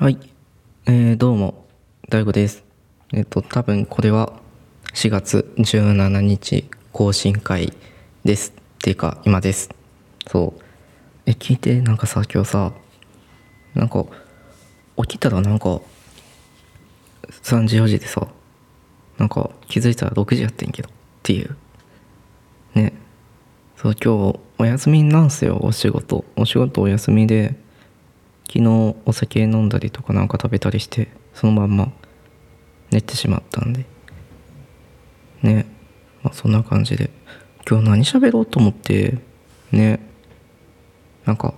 [0.00, 0.18] はい。
[0.86, 1.66] えー、どうも、
[2.08, 2.62] 大悟です。
[3.12, 4.32] えっ、と、多分これは
[4.94, 7.72] 4月17日更新会
[8.22, 8.50] です。
[8.50, 9.70] っていうか、今です。
[10.28, 10.62] そう。
[11.26, 12.72] え、聞いて、なんかさ、今日さ、
[13.74, 14.04] なんか、
[14.98, 15.80] 起きたらなんか、
[17.42, 18.28] 3時4時でさ、
[19.18, 20.92] なんか気づいたら6時やってんけど、っ
[21.24, 21.56] ていう。
[22.76, 22.92] ね。
[23.76, 26.24] そう、今日お休みなんすよ、お仕事。
[26.36, 27.56] お仕事お休みで、
[28.48, 31.92] 昨日お酒飲んだりとかなんか食べたりしてそのまんま
[32.90, 33.84] 寝てしまったんで。
[35.42, 35.66] ね。
[36.22, 37.10] まあそんな感じで。
[37.68, 39.18] 今日何喋ろうと思って
[39.70, 40.00] ね。
[41.26, 41.52] なんか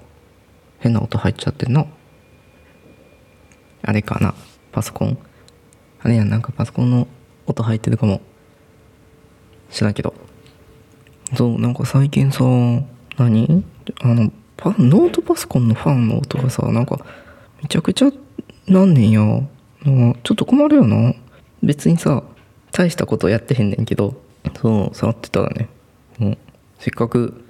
[0.80, 1.86] 変な音入っちゃってんな。
[3.82, 4.34] あれかな。
[4.72, 5.16] パソコン。
[6.02, 7.06] あれやなんかパソコンの
[7.46, 8.20] 音入ってるかも。
[9.70, 10.12] 知らんけど。
[11.36, 12.42] そうなんか最近さ
[13.16, 13.64] 何？
[14.02, 14.32] あの
[14.64, 17.05] ノートパソコンのファンの音がさなんか
[17.62, 18.10] めちゃくちゃ
[18.68, 19.20] なんねんや
[19.82, 21.14] ちょっと困るよな。
[21.62, 22.23] 別にさ
[22.73, 24.15] 大したことやってへんねんけど
[24.60, 25.68] そう触ってたらね。
[26.18, 26.38] もう
[26.79, 27.45] せっかく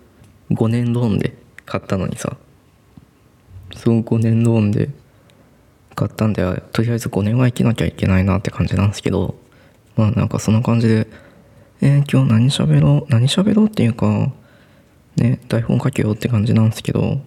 [0.51, 2.37] 5年ローンで買ったのにさ
[3.75, 4.91] そう5年ローンで
[5.95, 9.34] 買ったんでとりあえず5年は生きなきゃいけないなって感じなんですけど
[9.97, 11.06] まあなんかそんな感じで
[11.83, 14.31] えー、今日何喋ろう何喋ろうっていうか
[15.21, 17.21] ね台本書けようって感じなんですけど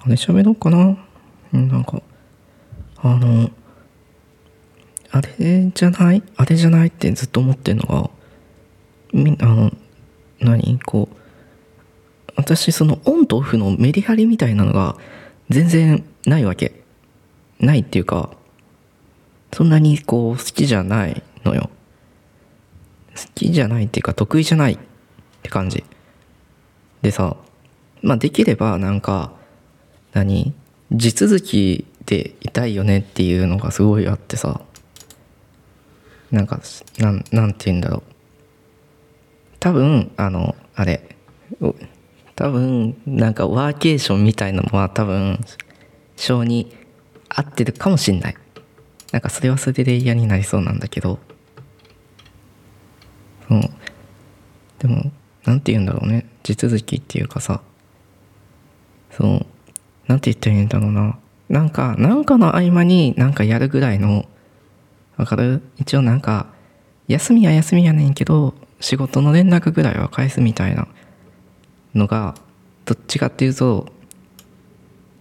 [0.00, 0.96] あれ喋ろうかな？
[1.52, 2.02] うんなんか
[2.96, 3.50] あの
[5.10, 6.22] あれじゃない？
[6.36, 8.10] あれじゃないってずっと思ってんのが
[9.12, 9.72] みあの
[10.40, 10.80] 何？
[10.80, 11.16] こう
[12.36, 14.96] 私そのオンとオフのメリハリみたいなのが
[15.50, 16.80] 全然ないわけ。
[17.60, 18.30] ないっていうか
[19.52, 21.70] そんなにこう好きじゃないのよ。
[23.14, 24.78] 好きじゃないっていうか得意じゃないっ
[25.42, 25.84] て感じ。
[27.02, 27.36] でさ
[28.00, 29.32] まあできればなんか
[30.12, 30.54] 何？
[30.92, 34.60] 地続きでいたいよねっていうのがすごいあってさ
[36.30, 36.60] なんか
[36.98, 38.02] なんなんて言うんだろう。
[39.58, 41.16] 多分あのあれ
[42.34, 45.38] 多分なんかワーケーションみたいなのは多分
[46.16, 46.74] 性に
[47.28, 48.36] 合ってるかもしんない。
[49.12, 51.18] なんかそれはそれで嫌になりそうなんだけど。
[53.48, 53.60] そう
[54.78, 55.12] でも
[55.52, 56.24] なんて言うんだろうね。
[56.42, 57.60] 地続きっていうかさ。
[59.10, 59.46] そう
[60.06, 61.18] なんて言ったらいいんだろうな。
[61.50, 64.24] なんかなんかの合間になんかやるぐらいの
[65.18, 65.60] わかる？
[65.76, 66.46] 一応なんか
[67.06, 70.88] 休みは休みやねんけど仕事の連絡ぐらいは返すみたいな
[71.94, 72.34] のが
[72.86, 73.92] どっちかっていうと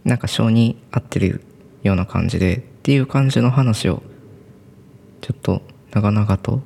[0.05, 1.43] なんか性に合ってる
[1.83, 4.01] ような感じでっていう感じの話を
[5.19, 5.61] ちょっと
[5.91, 6.61] 長々と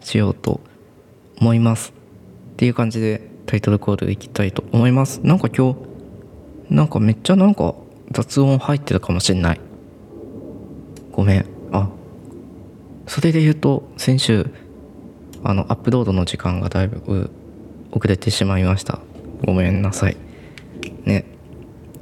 [0.00, 0.62] しようと
[1.36, 1.97] 思います。
[2.58, 5.20] っていう感じでタイトルコールいきたいと思います。
[5.22, 7.76] なんか今日なんかめっちゃなんか
[8.10, 9.60] 雑音入ってるかもしんない。
[11.12, 11.46] ごめん。
[11.70, 11.88] あ。
[13.06, 14.50] それで言うと先週
[15.44, 17.30] あのアップロードの時間がだいぶ
[17.92, 18.98] 遅れてしまいました。
[19.44, 20.16] ごめんなさい。
[21.04, 21.26] ね。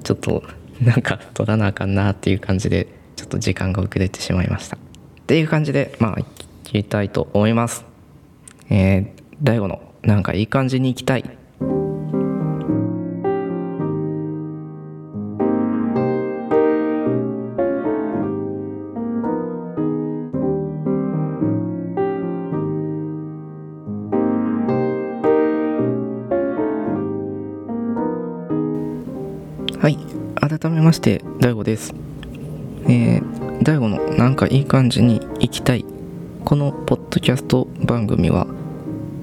[0.05, 0.43] ちょっと
[0.81, 4.78] なんか撮らなあかんなっていう感じでちょっと時間が遅れてしまいました。
[4.78, 4.81] っ
[5.27, 6.17] ていう感じでまあ
[6.65, 7.84] 聞きたいと思います。
[8.71, 11.25] えー、大悟のなんかいい感じに行きたい。
[29.81, 29.99] はい
[30.41, 31.93] 改めまして大悟です。
[32.88, 35.84] えー、大悟のなんかいい感じに行きたい。
[36.44, 38.47] このポッドキャスト番組は、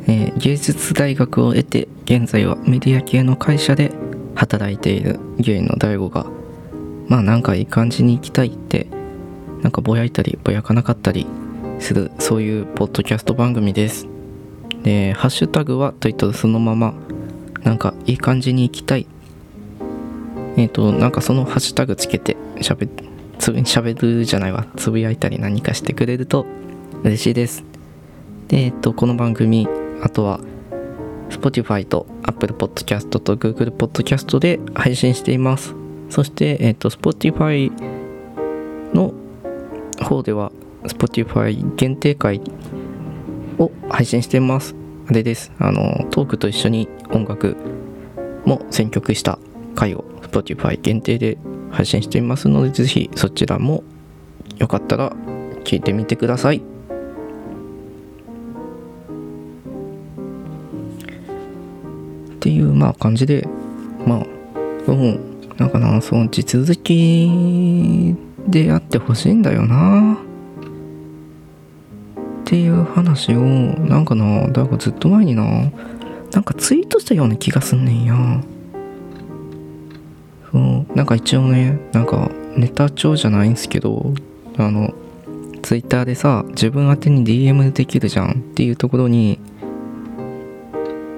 [0.07, 3.91] えー、芸術大学を得て現在はメディア系の会社で
[4.35, 6.25] 働いている芸の大悟が
[7.07, 8.87] まあなんかいい感じに行きたいって
[9.61, 11.27] なんかぼやいたりぼやかなかったり
[11.79, 14.07] するそういうポッドキャスト番組です。
[14.83, 16.93] でハッシュタグはといったらそのまま
[17.63, 19.07] なんかいい感じに行きたい。
[20.57, 22.87] えっ、ー、となんかそのハッシュタグつけてしゃべ
[23.39, 24.65] つぶしゃべるじゃないわ。
[24.75, 26.45] つぶやいたり何かしてくれると
[27.03, 27.63] 嬉しいです。
[28.49, 29.67] でえっ、ー、とこの番組
[30.03, 30.41] あとは
[31.29, 35.73] Spotify と Apple Podcast と Google Podcast で配信しています。
[36.09, 37.71] そしてえっ、ー、と Spotify
[38.93, 39.13] の
[40.03, 40.51] 方では
[40.83, 42.41] Spotify 限定会
[43.57, 44.75] を配信しています。
[45.07, 45.53] あれです。
[45.57, 47.55] あのトークと一緒に音楽
[48.45, 49.39] も選曲した
[49.73, 51.37] 回を Spotify 限定で
[51.71, 53.83] 配信していますのでぜひそちらも
[54.57, 55.11] よかったら
[55.63, 56.72] 聞いてみてください。
[62.43, 63.47] っていうまあ感じで
[64.05, 64.25] まあ
[64.85, 68.13] どうんなんかなその地続き
[68.45, 70.17] であってほしいんだよな。
[72.41, 75.71] っていう話をなんかなだからずっと前にな
[76.33, 78.43] なんかツイートしたような気がすんねんや。
[80.51, 80.97] そう。
[80.97, 84.13] なんか一応ねなんかネタ帳じゃないんすけど
[84.57, 84.93] あの
[85.61, 89.39] ツイッターでさ自分宛てに DM できるじゃんっていうところに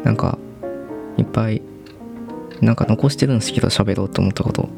[0.03, 0.37] なんか
[1.17, 1.61] いっぱい
[2.61, 4.69] なんか残してるんですけど喋ろうと思ったこと。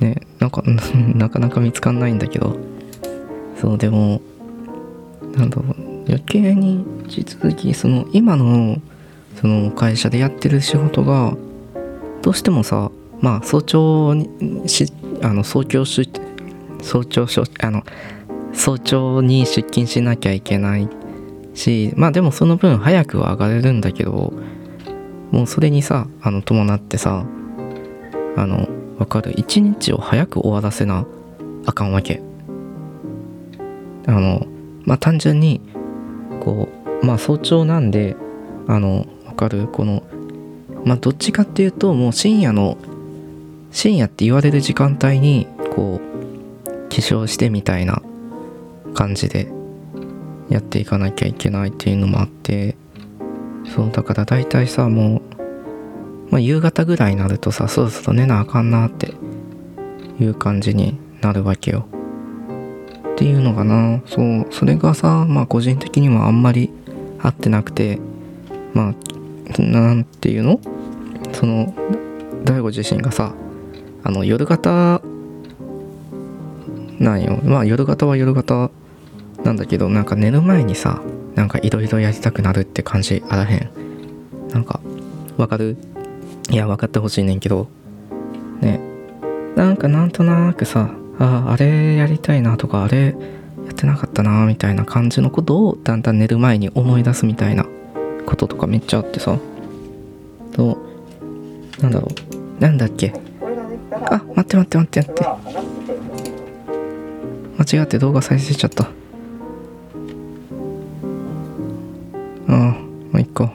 [0.00, 0.62] ねなんか
[1.14, 2.56] なかなか見つかんないんだけど。
[3.60, 4.20] そうでも
[5.36, 5.92] なんだろう。
[6.08, 8.78] 余計に地続きその今の
[9.40, 11.36] その会社でやってる仕事が
[12.22, 12.90] どうしてもさ
[13.20, 14.92] まあ早朝にし
[15.22, 16.20] あの早朝出
[16.82, 17.84] 早朝しあの
[18.52, 20.88] 早朝に出勤しなきゃいけない
[21.54, 24.32] しまあでもその分早くは上がれるんだけど
[25.32, 27.26] もうそれにさあの伴ってさ
[28.36, 28.68] あの
[28.98, 29.32] わかる？
[29.36, 31.06] 一日を早く終わらせな
[31.66, 32.22] あかんわけ。
[34.06, 34.46] あの
[34.84, 35.60] まあ単純に
[36.40, 36.68] こ
[37.02, 38.14] うまあ早朝なんで
[38.68, 39.66] あのわかる？
[39.68, 40.02] この
[40.84, 42.76] まあどっちかっていうともう深夜の
[43.70, 46.00] 深夜って言われる時間帯にこ
[46.66, 48.02] う起床してみたいな
[48.94, 49.50] 感じで
[50.50, 52.76] やっていかなきゃいけないっていうのもあって
[53.64, 55.22] そうだから大体さも
[56.28, 59.14] う、まあ、夕方ぐらいになるとさそろそろ寝なあかんなって
[60.20, 61.86] いう感じになるわけよ。
[63.14, 64.00] っていうのかな。
[64.06, 66.70] そうそれがさまあ個人的にはあんまり
[67.20, 67.98] 合ってなくて
[68.74, 70.60] まあなんていうの？
[71.32, 71.74] その
[72.44, 73.32] 大悟自身がさ
[74.02, 75.00] あの夜型
[76.98, 77.38] なんよ。
[77.44, 78.70] まあ夜型は夜型
[79.44, 81.00] なんだけどなんか寝る前にさ
[81.34, 83.70] なんかいろいろやりたくなるって感じあらへん。
[84.50, 84.80] なんか
[85.36, 85.76] わかる？
[86.50, 87.68] いや分かってほしいねんけど。
[88.60, 88.80] ね。
[89.56, 93.12] なんかなんとなくさああれやりたいなとかあれや
[93.70, 97.66] ってなかったなみたいな感じのことをだんだん寝る前に思い出すみたいな
[98.26, 99.38] こととかめっちゃあってさ。
[100.52, 100.78] と
[101.80, 102.62] なんだろう？
[102.62, 103.14] なんだっけ？
[103.92, 105.24] あ待って待って待って待って。
[107.58, 108.90] 間違って動画再生しちゃった。
[113.12, 113.52] まあいっか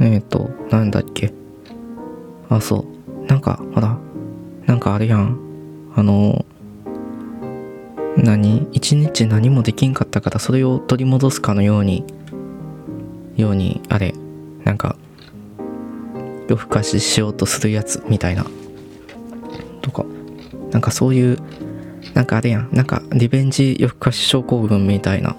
[0.00, 1.32] えっ、ー、となんだっけ。
[2.48, 2.86] あそ
[3.22, 3.26] う。
[3.26, 3.98] なんかほら
[4.66, 5.38] なんかあれやん。
[5.94, 6.44] あの
[8.16, 8.68] 何？
[8.72, 12.04] 一日何もできんかったからそれを取り戻すかのように。
[13.36, 14.14] ようにあれ。
[14.64, 14.96] なんか
[16.48, 18.46] 夜更かししようとするやつみたいな。
[19.82, 20.04] とか。
[20.70, 21.38] なんかそういう
[22.14, 22.68] なんかあれやん。
[22.72, 25.36] なんかリベンジ夜更かし症候群みたいな。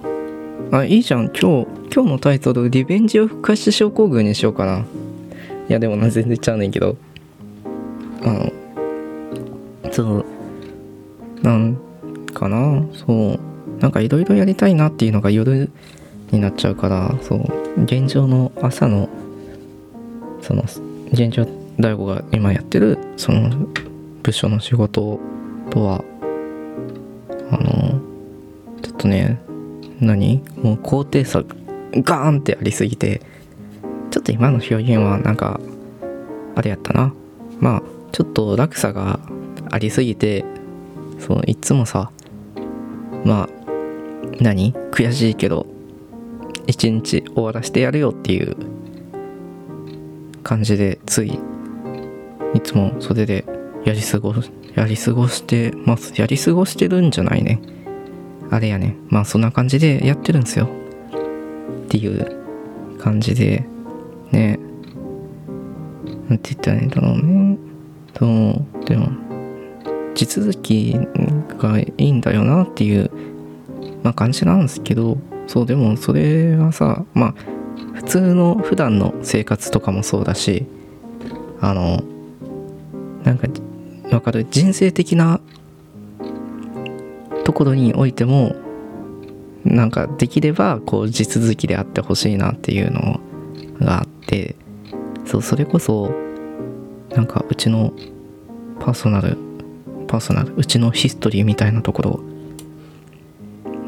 [0.71, 1.25] あいいじゃん。
[1.27, 4.85] 今日今日のタイトルリベンジ夜更かして症候群にしようかな。
[5.69, 6.97] いやでもな全然ちゃうねんけど。
[8.23, 8.51] あの
[9.91, 10.25] そう
[11.41, 11.75] なん
[12.33, 12.85] かな？
[12.93, 13.39] そう。
[13.81, 15.69] なんかいろいろやりたいなっていうのが夜
[16.31, 17.83] になっちゃうからそう。
[17.83, 19.07] 現状の朝の
[20.41, 20.63] その
[21.11, 21.45] 現状
[21.79, 23.67] 大悟が今やってるその
[24.23, 25.19] 部署の仕事
[25.69, 26.03] とは
[27.51, 28.01] あの
[28.81, 29.39] ちょっとね
[29.99, 30.43] 何？
[30.61, 31.43] もう高低差
[31.93, 33.21] ガーンってありすぎて
[34.11, 35.59] ちょっと今の表現はなんか
[36.55, 37.13] あれやったな。
[37.59, 39.19] まあちょっと落差が
[39.71, 40.45] ありすぎて
[41.19, 42.11] そういつもさ
[43.25, 43.49] まあ
[44.39, 44.73] 何？
[44.91, 45.65] 悔しいけど
[46.67, 48.55] 一日終わらせてやるよっていう
[50.43, 51.39] 感じでつい
[52.53, 53.45] いつもそれで
[53.85, 54.33] やり過ご
[54.75, 56.13] やり過ごしてます。
[56.19, 57.59] やり過ごしてるんじゃないね。
[58.49, 58.95] あれやね。
[59.09, 60.67] まあそんな感じでやってるんですよ。
[61.85, 63.65] っていう感じで。
[64.31, 64.59] ね。
[66.29, 67.57] なんて言ったらいいんだろうね。
[68.17, 69.09] そうでも
[70.15, 70.97] 地続き
[71.57, 73.11] がいいんだよなっていう、
[74.03, 75.17] まあ、感じなんですけど。
[75.49, 77.33] そうでもそれはさまあ
[77.93, 80.65] 普通の普段の生活とかもそうだし
[81.61, 82.03] あの
[83.23, 83.47] なんか
[84.11, 84.45] わかる？
[84.51, 85.39] 人生的な
[87.57, 88.55] ころにおいても
[89.65, 93.19] なんかできればこう地続きであってほしいなっていうの
[93.79, 94.55] があって
[95.25, 96.11] そうそれこそ
[97.15, 97.93] なんかうちの
[98.79, 99.37] パーソナル
[100.07, 102.19] パーソナルうちのヒストリーみたいなところ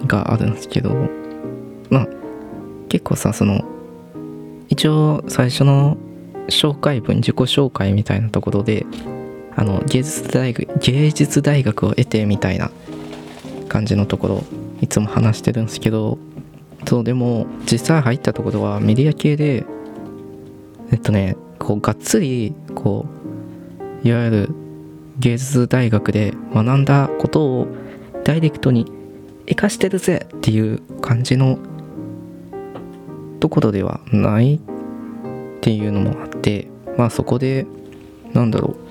[0.08, 1.08] があるんですけど
[1.92, 2.08] まあ
[2.90, 3.64] 結構さその
[4.70, 5.96] 一応最初の
[6.48, 8.88] 紹介文自己紹介みたいなところで
[9.56, 12.72] あの芸術大学芸術大学を得てみたいな
[13.70, 14.44] 感じのところ
[14.82, 16.18] いつも話してるんですけど
[16.86, 19.66] そうでも実際入ったところはメディア系で
[20.92, 23.06] えっとねこうがっつりこ
[24.04, 24.50] ういわゆる
[25.20, 27.68] 芸術大学で学んだことを
[28.24, 28.92] ダイレクトに
[29.48, 31.60] 生かしてるぜっていう感じの
[33.40, 34.60] ところではないっ
[35.62, 37.66] ていうのもあってまあそこで
[38.34, 38.90] なんだろう。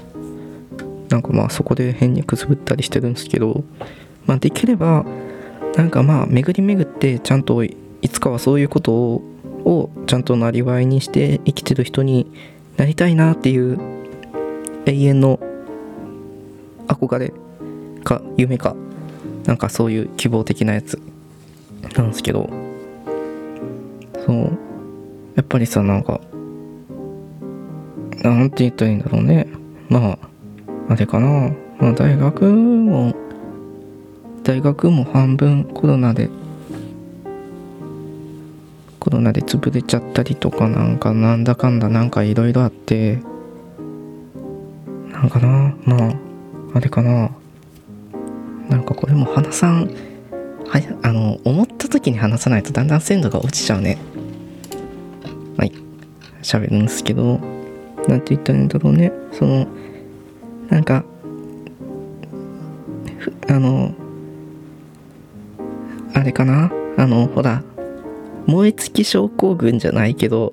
[1.08, 3.64] なんかまあそこで変にくすぶったりしてるんですけど
[4.28, 5.04] まあできれば
[5.75, 7.75] なんかまあ巡り巡ってちゃんとい
[8.08, 9.23] つかはそういうことを
[9.64, 12.30] をちゃんとなりわいにして生きてる人に
[12.76, 13.78] なりたいなっていう
[14.87, 15.40] 永遠の
[16.87, 17.32] 憧れ
[18.04, 18.76] か夢か
[19.44, 21.00] なんかそういう希望的なやつ
[21.97, 22.49] なんですけど
[24.25, 24.58] そう
[25.35, 26.20] やっぱりさなんか
[28.23, 29.47] なんて言ったらいいんだろうね。
[29.88, 30.18] まあ
[30.88, 33.14] あれかな、まあ、大学も
[34.48, 36.30] 大学も半分コロナで
[38.98, 43.18] コロナで潰れちゃったりとかなんかなんだかんだなんかいろいろあって
[45.12, 46.14] なんかなまあ
[46.76, 47.30] あれかな。
[48.70, 49.90] なんかこれも話さん
[50.66, 53.98] はやあの思った時に話さないとだんだん鮮度が落ちちゃうね。
[55.58, 55.72] はい。
[56.42, 57.38] 喋るんですけど
[58.08, 59.12] なんて言ったらいいんだろうね。
[59.32, 59.66] その
[60.70, 61.04] なんか
[63.46, 63.92] あの
[66.18, 66.72] あれかな？
[66.96, 67.62] あのほら
[68.46, 70.52] 燃え尽き症候群じゃないけど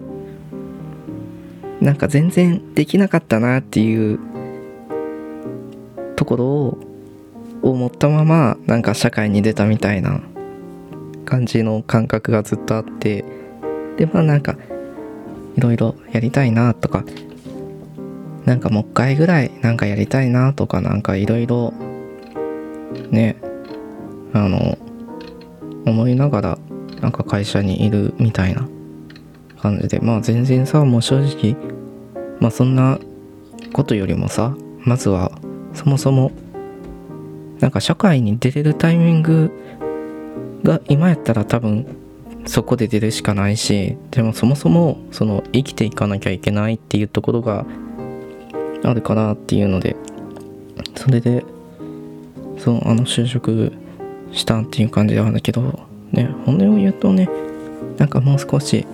[1.82, 4.20] なんか全然できなかったなっていう
[6.16, 6.78] ところを
[7.64, 10.22] 思ったままなんか社会に出たみたいな
[11.26, 13.26] 感じの感覚がずっとあって
[13.98, 14.56] でまあなんか
[15.58, 17.04] いろいろやりたいなとか
[18.46, 21.74] なんかもう一回ぐらいなんかやりたいなとかなんかいろいろ
[23.10, 23.38] ね
[24.34, 24.78] あの
[25.86, 26.58] 思いながら
[27.02, 28.68] なんか会社にいるみたいな
[29.60, 31.56] 感じでまあ全然さもう正直
[32.40, 33.00] まあそんな
[33.74, 35.32] ことよりもさまずは
[35.74, 36.32] そもそも
[37.60, 39.52] なんか社会に出れるタイミング
[40.64, 41.86] が今やったら多分
[42.46, 47.66] そこで出るしかないしでもそもそもその生きていかなきゃいけないっていうところが
[48.84, 49.96] あるかなっていうので
[50.96, 51.44] それで
[52.58, 53.72] そうあの就職
[54.36, 55.80] したっていう感じなんだけど
[56.12, 57.30] ね本音を言うとね
[57.98, 58.86] なんかもう少し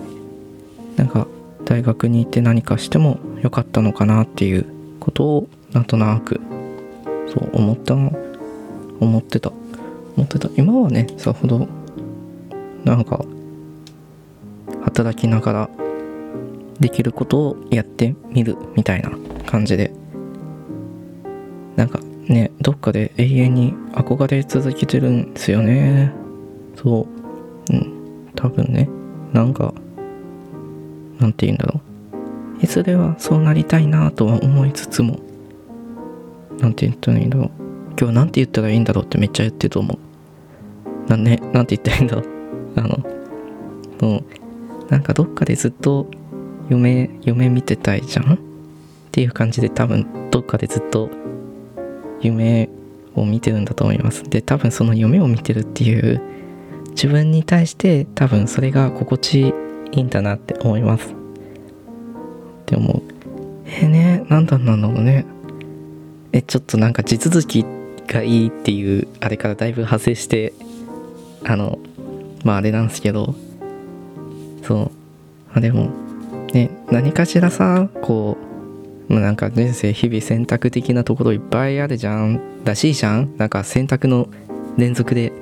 [0.96, 1.26] なんか
[1.64, 4.66] 大学に行って何かしてもよかったのかなっていう
[5.00, 6.40] ことをなんとなく
[7.28, 8.12] そう思ったの
[9.00, 9.50] 思ってた。
[10.16, 10.48] 思ってた。
[10.56, 11.66] 今はねさほど
[12.84, 13.24] なんか
[14.82, 15.70] 働きながら
[16.78, 19.10] できることをやってみるみたいな
[19.46, 19.92] 感じで
[21.76, 26.12] なんかねどっかで永遠に憧れ続けてるんですよね。
[26.76, 27.06] そ
[27.70, 27.72] う。
[27.72, 28.28] うん。
[28.34, 28.88] 多分ね。
[29.32, 29.72] なんか
[31.20, 31.80] なんて言うんだろ
[32.60, 32.64] う。
[32.64, 35.18] いずれはそうなりたいなとは思いつつも。
[36.58, 37.50] なんて言ったらいいんだろう。
[37.98, 41.10] 今日なんて言ったらいいんだろうってめっちゃ言ってると思う。
[41.10, 42.26] なんねなんて言ったらいいんだろう。
[42.76, 42.98] あの
[44.00, 44.24] そう
[44.90, 46.06] なんかどっかでずっと
[46.70, 48.34] 夢夢見てたいじゃん？
[48.34, 48.38] っ
[49.10, 51.10] ていう感じで多分どっかでずっと
[52.22, 52.68] 夢
[53.14, 54.24] を見てるんだと思います。
[54.24, 56.20] で多分その夢を見てるっていう
[56.90, 59.40] 自分に対して多分それが心地
[59.92, 61.08] いいんだなって思います。
[61.08, 61.14] っ
[62.66, 63.02] て思う
[63.66, 65.24] えー、ね何だなんだろうね。
[66.32, 67.64] えちょっとなんか地続き
[68.06, 70.52] がいいっていうあれからだいぶ派生して
[71.44, 71.78] あの
[72.44, 73.34] まああれなんですけど
[74.62, 74.90] そう。
[75.54, 75.90] あでも
[76.54, 78.51] ね何かしらさこう
[79.20, 84.28] なんか人生日々選択的なところいっぱいあるじゃんらしいじゃんなんか選択の
[84.76, 85.32] 連続で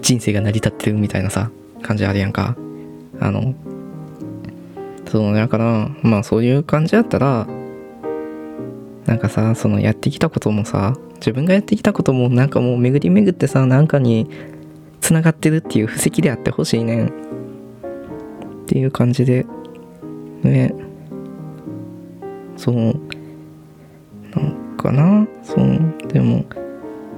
[0.00, 1.50] 人生が成り立ってるみたいなさ
[1.82, 2.56] 感じあるやんか。
[3.20, 3.54] あの
[5.06, 7.46] そうだからまあそういう感じだったら
[9.06, 14.28] なんかさそのやってきたこともさ自分がやってきたこともなんかもう巡り巡ってさなんかに
[15.00, 17.06] つながってるっていう布石であってほしいねん。
[17.08, 17.10] っ
[18.66, 19.44] ていう感じで。
[20.42, 20.74] ね。
[22.62, 22.76] そう。
[24.34, 25.26] なんかな。
[25.42, 26.08] そう。
[26.08, 26.44] でも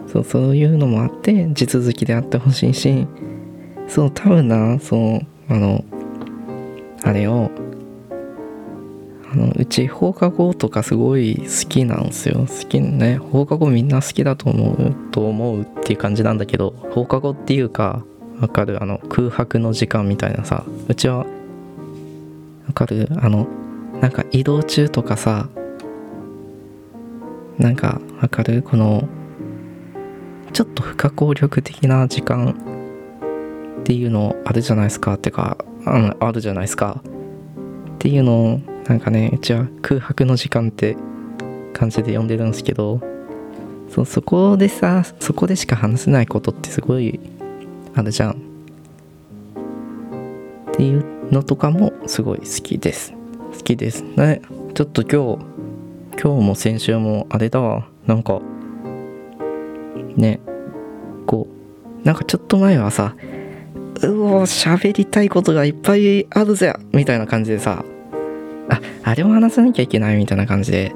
[0.06, 3.06] そうそういうのもあって地続きであってほしいし
[3.88, 5.20] そう多分なそう
[5.52, 5.84] あの
[7.02, 7.50] あれを
[9.32, 12.46] あのうち放課後とかすごい好きなんですよ。
[12.46, 13.16] 好きね。
[13.16, 18.04] 放課後みんな好きだと思うと思うっていう感じなんだけど放課後っていうか
[18.40, 18.80] わかる？
[18.80, 20.64] あの空白の時間みたいなさ。
[20.88, 21.26] うちは
[22.68, 23.08] わかる？
[23.16, 23.48] あの
[24.00, 25.48] なんか移動中とかさ
[27.58, 28.62] なんかわかる？
[28.62, 29.08] この
[30.52, 32.54] ちょっと不可抗力的な時間
[33.80, 35.14] っていうのあるじゃないですか？
[35.14, 37.02] ってかあのあるじゃないですか？
[37.94, 40.96] っていうのをなんかねうちは空白の時間って
[41.72, 43.00] 感じで呼んでるんですけど
[43.90, 47.18] そそこでさそこでしか話せないことってすごい
[47.94, 48.32] あるじゃん。
[50.72, 53.14] っていうのとかもすごい好きです。
[53.54, 54.02] 好きです。
[54.02, 54.42] ね。
[54.74, 57.88] ちょっと今日今日も先週もあれだわ。
[58.06, 58.40] なんか
[60.16, 60.40] ね。
[61.26, 63.16] こうなんかちょっと前はさ
[64.02, 67.84] うお喋りたいことがいっぱいあるぜみたいな感じでさ
[68.68, 70.94] ああれも話さなきゃいけないみたいな感じで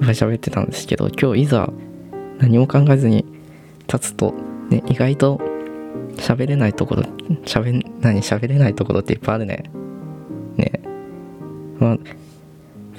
[0.00, 1.70] いっぱい喋ってたんですけど今日いざ
[2.38, 3.24] 何も考えずに
[3.92, 4.34] 立つと
[4.70, 5.40] ね意外と
[6.16, 7.02] 喋れないところ
[7.44, 9.70] 喋何喋れないところっていっぱいあるね。
[11.78, 11.98] まあ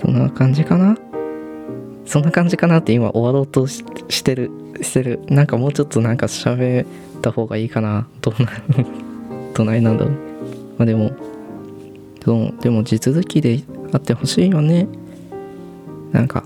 [0.02, 0.98] そんな感じかな？
[2.06, 3.84] そんな感じかなって今終わろうとし
[4.24, 5.20] てるしてる。
[5.28, 6.88] なんかもうちょっとなんか喋っ
[7.22, 8.08] た方がいいかな。
[8.22, 8.50] どうな
[9.54, 10.14] どないなんだろう。
[10.78, 11.12] まあでも
[12.24, 14.88] そうでも地続きであってほしいよね。
[16.12, 16.44] なんか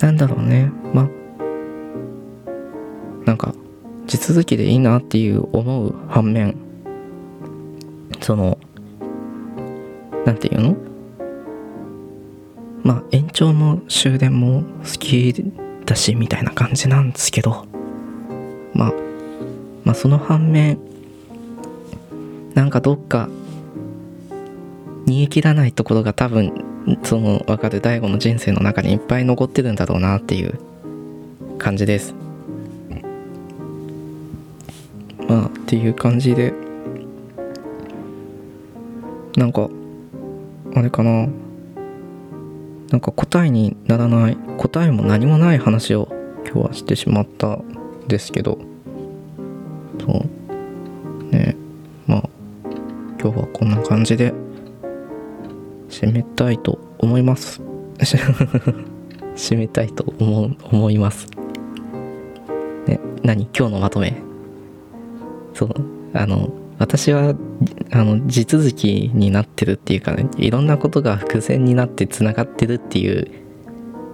[0.00, 0.72] なんだろうね。
[0.92, 1.08] まあ
[3.26, 3.54] なんか
[4.06, 6.56] 地続きでいいなっていう思う反面
[8.20, 8.58] その
[10.24, 10.76] なんていうの？
[12.82, 15.34] まあ延長の終電も好き
[15.84, 17.66] だしみたいな感じなんですけど。
[18.72, 18.92] まあ
[19.84, 20.78] まあその反面
[22.54, 23.28] なんかどっか
[25.06, 26.52] 逃げ切らないところが多分
[27.02, 30.58] その分かる大悟の人生の中にいっぱい残ってるんだろうなっていう
[31.58, 32.14] 感じです。
[35.28, 36.52] まあっていう感じで。
[39.36, 39.68] なんか
[40.74, 41.28] あれかな。
[42.90, 46.08] なんか答えにならない答えも何もない話を
[46.44, 48.58] 今日はしてしまったんですけど。
[50.00, 51.24] そう。
[51.32, 51.56] ね。
[52.06, 52.28] まあ
[53.22, 54.32] 今日はこんな感じで
[55.88, 57.62] 締めたいと思います。
[59.36, 61.28] 締めたいと思う思います。
[62.86, 62.98] ね。
[63.22, 63.48] 何？
[63.56, 64.14] 今日のまとめ。
[65.54, 65.74] そう。
[66.12, 67.34] あの私は
[67.92, 73.30] あの地続きになってるっていうかねいろんなことが伏線になってつながってるっていう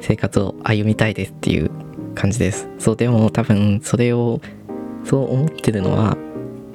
[0.01, 1.71] 生活を歩みたいですっていう
[2.15, 4.41] 感じですそうでも多分それを
[5.05, 6.17] そう思ってるのは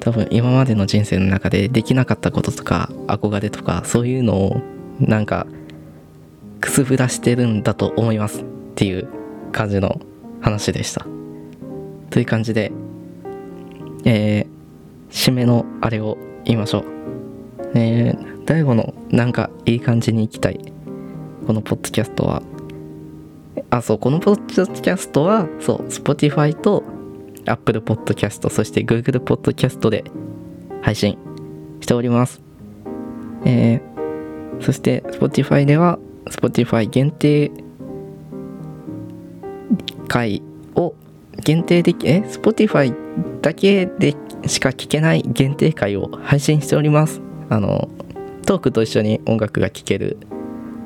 [0.00, 4.60] 多分今までの人生の中でできなかったこととか憧れとかそういうのを
[4.98, 5.46] なんか
[6.60, 9.08] くすぶらしてるんだと思いますっていう
[9.52, 10.00] 感じの
[10.40, 11.06] 話でした
[12.10, 12.72] という感じで
[14.04, 14.62] えー
[15.12, 16.84] 締めのあれを言いましょう。
[17.74, 20.60] えー、大悟のなんかいい感じに行きたい。
[21.46, 22.42] このポッドキャストは。
[23.70, 26.82] あ、そう、このポッドキャストは、そう、Spotify と
[27.46, 30.04] Apple Podcast、そして Google Podcast で
[30.82, 31.18] 配信
[31.80, 32.40] しております。
[33.44, 37.50] えー、そして Spotify では Spotify 限定
[40.08, 40.42] 回
[40.76, 40.94] を
[41.42, 42.94] 限定でき、え ?Spotify
[43.40, 44.14] だけで
[44.46, 47.20] しか聴けない限定回を配信しております。
[47.48, 47.88] あの、
[48.52, 50.18] トークと一緒に音楽が聴ける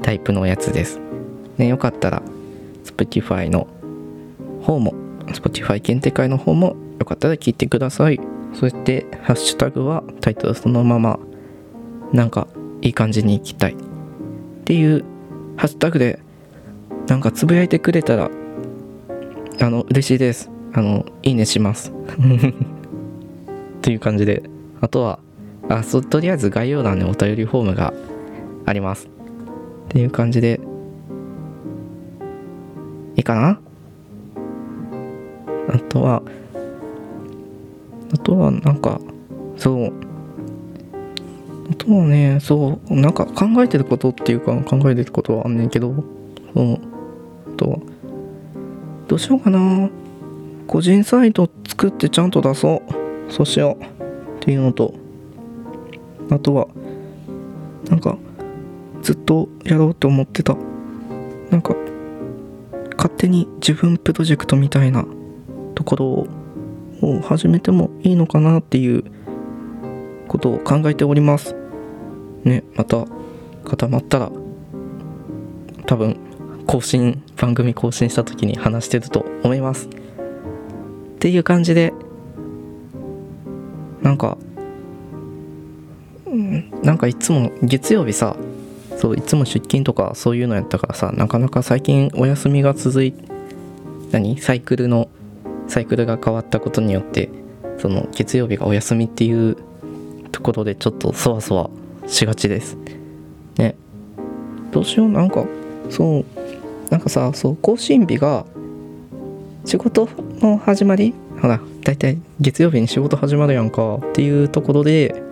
[0.01, 1.01] タイプのやつです。
[1.59, 2.23] ね、よかったら
[2.85, 3.67] Spotify の
[4.63, 4.95] 方も、
[5.27, 8.21] Spotify 限定回の方もよかったら聞いてください。
[8.55, 11.19] そして、ハッシュタグはタイトルそのまま、
[12.13, 12.47] なんか
[12.83, 13.73] いい感じに行きたい。
[13.73, 13.77] っ
[14.65, 15.05] ていう
[15.57, 16.21] ハッシュタグで、
[17.09, 18.31] なんかつぶやいてくれたら、
[19.61, 20.53] あの、嬉しいです。
[20.73, 21.93] あの、いいねします。
[23.83, 24.45] という感じで、
[24.81, 25.19] あとは、
[25.69, 27.93] あ、そ、とりあえず概要欄にお便りフォームが
[28.65, 29.07] あります。
[29.07, 29.09] っ
[29.89, 30.61] ていう感じで、
[33.17, 33.61] いいかな？
[35.69, 36.23] あとは、
[38.15, 39.01] あとはなんか、
[39.57, 39.93] そう、
[41.71, 45.95] あとはね、そう、なんか考えてることっていうか考えてることはあんねんけど、
[46.55, 46.79] そう、あ
[47.57, 47.79] とは、
[49.09, 49.91] どうしようかな。
[50.67, 52.83] 個人サイト作ってちゃんと出そ
[53.29, 53.33] う。
[53.33, 53.85] そうしよう。
[53.85, 53.87] っ
[54.41, 54.95] ていうのと
[56.31, 56.69] あとは
[57.89, 58.19] なんか
[59.03, 60.57] ずっとやろうと思ってた。
[61.51, 61.77] なんか
[62.97, 65.07] 勝手に自分プロジェクトみたいな
[65.77, 66.07] ところ
[67.03, 69.05] を始めてもいいのかなっていう
[70.27, 71.55] ことを考えております。
[72.43, 73.07] ねまた
[73.65, 74.33] 固まったら
[75.87, 76.17] 多分
[76.67, 79.87] 更新番組更新した時に話してると思います。
[79.87, 79.91] っ
[81.21, 81.93] ていう感じで
[84.07, 84.39] なんか、
[86.83, 88.37] なんかいつも月曜日さ
[88.97, 93.15] そういつも出勤とかそういうのやったからさなかなか最近お休みが続い
[94.13, 94.39] 何？
[94.41, 95.09] サイクルの
[95.69, 97.29] サイクルが変わったことによって
[97.79, 99.57] その月曜日がお休みっていう
[100.33, 101.71] ところでちょっとそわそわ
[102.07, 102.77] しがちです。
[103.59, 103.75] ね。
[104.71, 105.45] どうしようなんか
[105.91, 106.25] そう
[106.91, 108.47] なんかさそう更新日が
[109.65, 110.09] 仕事
[110.41, 111.15] の始まり？
[111.41, 115.23] ほら大体月曜日に仕事始まるやんかっていうところで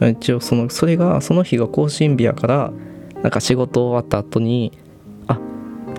[0.00, 2.72] 一応そのそれがその日が更新日やから
[3.22, 4.72] なんか仕事終わった後に
[5.26, 5.38] あ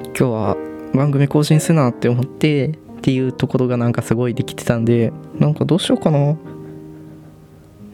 [0.07, 0.57] 今日は
[0.93, 6.37] 番組更新せなって思ってっていうところがなんかすごいできてたんでなんかどうしようかな。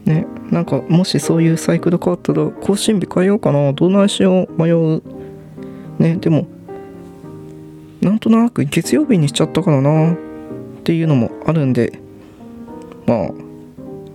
[0.06, 3.74] ねなんかもしそういうサイクル変わったら更新日変えようかな。
[3.74, 5.02] どないしよう迷う。
[6.00, 6.48] ねでも
[8.02, 10.14] なんとなく月曜日にしちゃったからな。
[10.14, 10.16] っ
[10.84, 12.00] ていうのもあるんで
[13.06, 13.32] まあ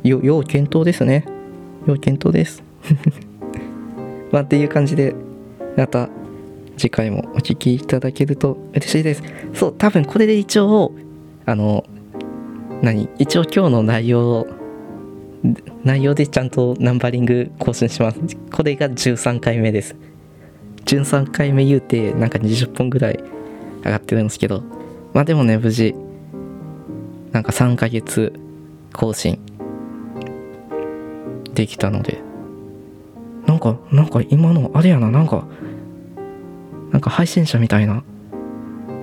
[0.03, 1.36] 要検討ですね。
[1.87, 2.63] 要検討です。
[4.33, 5.15] まあっていう感じで
[5.77, 6.09] また
[6.77, 9.23] 次回もお聞きいただけると嬉しいです。
[9.55, 10.93] そう多分これで一応
[11.45, 11.85] あの
[12.83, 13.09] 何？
[13.19, 14.47] 一応今日の内容
[15.85, 18.21] 内容でちゃんとナンバリング更新します。
[18.53, 19.97] これが13回目です。
[20.85, 23.21] 13回目言うてなんか20本ぐらい
[23.85, 24.63] 上がってるんですけど。
[25.17, 25.95] まあでもね無事
[27.33, 28.35] なんか3ヶ月
[28.93, 29.39] 更新
[31.57, 32.23] できたので。
[33.47, 35.47] なんかなんか今のあれやななんか
[36.91, 38.03] なんか配信者みたいな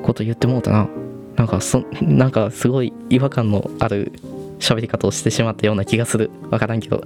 [0.03, 0.87] こと言ってもうたな。
[1.35, 4.11] なんかそなんかすごい違和感のある
[4.59, 6.29] 喋り方をしてしまったような気がする。
[6.51, 7.03] わからんけど。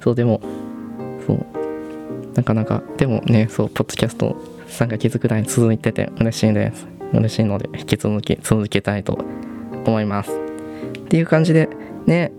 [0.00, 0.40] そうでも
[1.26, 1.46] そう。
[2.34, 4.36] なかなかでもねそうポッドキャスト
[4.68, 6.86] 3ヶ月くらい続いてて嬉しいです。
[7.12, 9.18] 嬉しいので引き続き続けたいと
[9.86, 10.30] 思います。
[10.30, 11.68] っていう感じで
[12.06, 12.32] ね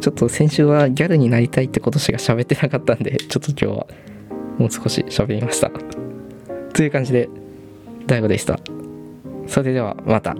[0.00, 3.86] ちょっと先週はギャルになりたいってことしか喋ってなかったんでちょっと今日は
[4.58, 5.70] もう少し喋りました
[6.72, 7.28] という感じで
[8.06, 8.58] DAIGO でした
[9.46, 10.36] それではまた。